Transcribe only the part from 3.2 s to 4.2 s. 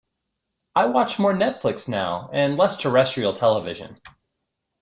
television